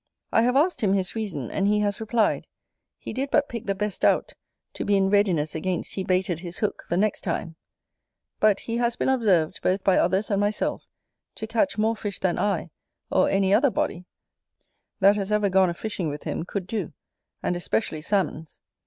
I 0.31 0.41
have 0.41 0.55
asked 0.55 0.81
him 0.81 0.93
his 0.93 1.15
reason, 1.15 1.51
and 1.51 1.67
he 1.67 1.81
has 1.81 2.01
replied, 2.01 2.47
"He 2.97 3.13
did 3.13 3.29
but 3.29 3.47
pick 3.47 3.67
the 3.67 3.75
best 3.75 4.03
out 4.03 4.33
to 4.73 4.83
be 4.83 4.97
in 4.97 5.11
readiness 5.11 5.53
against 5.53 5.93
he 5.93 6.03
baited 6.03 6.39
his 6.39 6.57
hook 6.57 6.85
the 6.89 6.97
next 6.97 7.21
time": 7.21 7.55
but 8.39 8.61
he 8.61 8.77
has 8.77 8.95
been 8.95 9.09
observed, 9.09 9.59
both 9.61 9.83
by 9.83 9.99
others 9.99 10.31
and 10.31 10.41
myself, 10.41 10.87
to 11.35 11.45
catch 11.45 11.77
more 11.77 11.95
fish 11.95 12.17
than 12.17 12.39
I, 12.39 12.71
or 13.11 13.29
any 13.29 13.53
other 13.53 13.69
body 13.69 14.05
that 15.01 15.17
has 15.17 15.31
ever 15.31 15.49
gone 15.51 15.69
a 15.69 15.73
fishing 15.75 16.09
with 16.09 16.23
him, 16.23 16.45
could 16.45 16.65
do, 16.65 16.93
and 17.43 17.55
especially 17.55 18.01
Salmons. 18.01 18.59